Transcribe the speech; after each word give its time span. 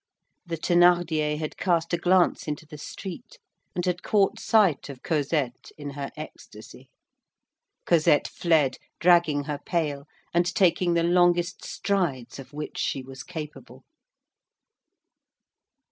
The 0.47 0.57
Thénardier 0.57 1.37
had 1.37 1.57
cast 1.57 1.93
a 1.93 1.97
glance 1.97 2.47
into 2.47 2.65
the 2.65 2.79
street, 2.79 3.37
and 3.75 3.85
had 3.85 4.01
caught 4.01 4.39
sight 4.39 4.89
of 4.89 5.03
Cosette 5.03 5.69
in 5.77 5.91
her 5.91 6.09
ecstasy. 6.17 6.89
Cosette 7.85 8.27
fled, 8.27 8.77
dragging 8.99 9.43
her 9.43 9.59
pail, 9.63 10.07
and 10.33 10.47
taking 10.55 10.95
the 10.95 11.03
longest 11.03 11.63
strides 11.63 12.39
of 12.39 12.51
which 12.51 12.79
she 12.79 13.03
was 13.03 13.21
capable. 13.21 13.83